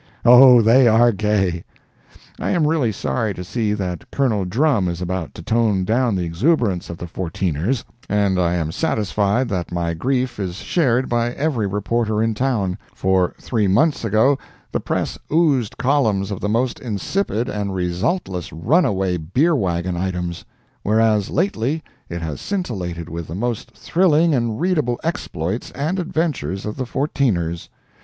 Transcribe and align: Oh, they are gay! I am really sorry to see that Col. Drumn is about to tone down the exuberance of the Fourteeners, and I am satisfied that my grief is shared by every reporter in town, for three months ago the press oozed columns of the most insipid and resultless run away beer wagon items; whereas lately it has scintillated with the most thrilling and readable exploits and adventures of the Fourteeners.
Oh, 0.25 0.63
they 0.63 0.87
are 0.87 1.11
gay! 1.11 1.63
I 2.39 2.49
am 2.49 2.65
really 2.65 2.91
sorry 2.91 3.35
to 3.35 3.43
see 3.43 3.75
that 3.75 4.09
Col. 4.09 4.45
Drumn 4.45 4.87
is 4.87 4.99
about 4.99 5.35
to 5.35 5.43
tone 5.43 5.85
down 5.85 6.15
the 6.15 6.23
exuberance 6.23 6.89
of 6.89 6.97
the 6.97 7.05
Fourteeners, 7.05 7.83
and 8.09 8.39
I 8.39 8.55
am 8.55 8.71
satisfied 8.71 9.47
that 9.49 9.71
my 9.71 9.93
grief 9.93 10.39
is 10.39 10.55
shared 10.55 11.07
by 11.07 11.33
every 11.33 11.67
reporter 11.67 12.19
in 12.19 12.33
town, 12.33 12.79
for 12.95 13.35
three 13.39 13.67
months 13.67 14.03
ago 14.03 14.39
the 14.71 14.79
press 14.79 15.19
oozed 15.31 15.77
columns 15.77 16.31
of 16.31 16.39
the 16.41 16.49
most 16.49 16.79
insipid 16.79 17.47
and 17.47 17.75
resultless 17.75 18.51
run 18.51 18.85
away 18.85 19.17
beer 19.17 19.55
wagon 19.55 19.95
items; 19.95 20.45
whereas 20.81 21.29
lately 21.29 21.83
it 22.09 22.23
has 22.23 22.41
scintillated 22.41 23.07
with 23.07 23.27
the 23.27 23.35
most 23.35 23.69
thrilling 23.77 24.33
and 24.33 24.59
readable 24.59 24.99
exploits 25.03 25.69
and 25.75 25.99
adventures 25.99 26.65
of 26.65 26.75
the 26.75 26.87
Fourteeners. 26.87 27.69